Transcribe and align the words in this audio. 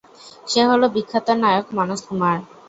সে 0.47 0.61
হলো 0.69 0.85
বিখ্যাত 0.95 1.27
নায়ক 1.41 1.67
মনোজ 1.77 2.01
কুমার। 2.07 2.37